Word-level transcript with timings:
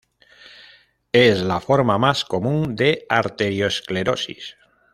Es 1.11 1.41
la 1.43 1.59
forma 1.59 1.99
más 1.99 2.25
común 2.25 2.75
de 2.75 3.05
arteriosclerosis. 3.07 4.55